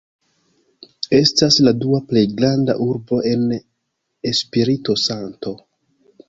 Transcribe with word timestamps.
Estas 1.17 1.57
la 1.67 1.73
dua 1.83 1.99
plej 2.11 2.23
granda 2.39 2.77
urbo 2.87 3.21
en 3.33 3.45
Espirito-Santo. 4.33 5.55